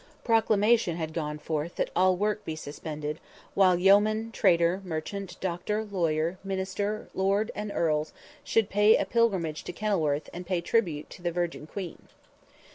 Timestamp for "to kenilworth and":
9.65-10.47